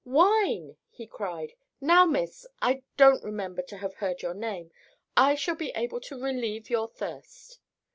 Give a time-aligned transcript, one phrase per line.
[0.03, 1.53] "Wine!" he cried.
[1.79, 6.87] "Now, Miss—I don't remember to have heard your name—I shall be able to relieve your
[6.87, 7.59] thirst."